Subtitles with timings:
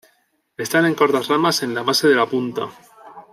[0.57, 2.69] Están en cortas ramas en la base de la punta.